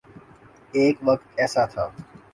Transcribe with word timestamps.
ایک 0.77 0.95
وقت 1.07 1.27
ایسا 1.39 1.63
تھا۔ 1.65 1.85